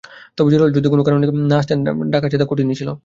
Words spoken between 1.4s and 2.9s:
না আসতেন, ঢাকার জেতা কঠিনই ছিল।